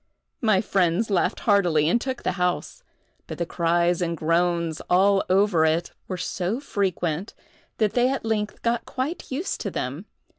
My 0.41 0.61
friends 0.61 1.11
laughed 1.11 1.41
heartily 1.41 1.87
and 1.87 2.01
took 2.01 2.23
the 2.23 2.31
house; 2.41 2.81
but 3.27 3.37
the 3.37 3.45
cries 3.45 4.01
and 4.01 4.17
groans 4.17 4.81
all 4.89 5.23
over 5.29 5.63
it 5.63 5.91
were 6.07 6.17
so 6.17 6.59
frequent, 6.59 7.35
that 7.77 7.93
they 7.93 8.09
at 8.09 8.25
length 8.25 8.63
got 8.63 8.85
quite 8.87 9.29
used 9.31 9.61
to 9.61 9.69
them. 9.69 10.07